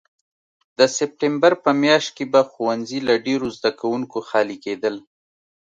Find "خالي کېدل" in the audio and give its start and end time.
4.29-4.95